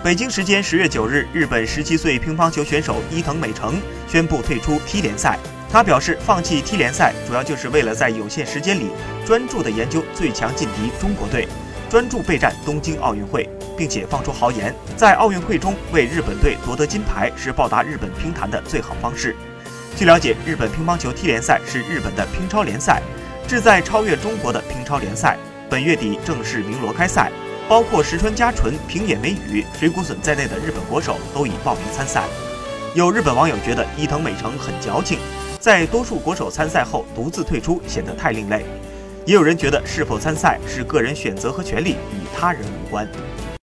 [0.00, 5.36] 北京时间十月九日，日本十七岁乒乓球选手伊藤美诚宣布退出 T 联赛。
[5.72, 8.90] 他表示，放弃 T 联赛主要就是为了在有限时间里
[9.26, 11.48] 专注地研究最强劲敌中国队，
[11.90, 19.34] 专注备战东京奥运会，并且放出豪言，在奥运会中为日本队夺得金牌是报答日本乒坛的最好方式。
[19.96, 23.02] 据了解，日本乒乓球 T 联赛是日本的乒超联赛，
[23.48, 25.36] 志在超越中国的乒超联赛。
[25.68, 27.32] 本月底正式鸣锣开赛。
[27.68, 32.24] 包括石川佳纯、平野美宇、水谷隼在内的日本国手都已报名参赛。
[32.94, 35.18] 有日本网友觉得伊藤美诚很矫情，
[35.60, 38.64] 在多数国手参赛后独自退出显得太另类。
[39.26, 43.06] 也有人觉得是否参赛是个人选择和权利，与他人无关。